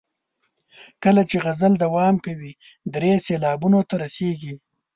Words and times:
کله 1.03 1.21
چې 1.29 1.37
غزل 1.45 1.73
دوام 1.83 2.15
کوي 2.25 2.51
درې 2.93 3.11
سېلابونو 3.25 3.79
ته 3.89 3.95
رسیږي. 4.03 4.53